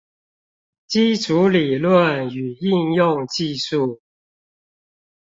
[0.87, 3.99] 基礎理論與應用技術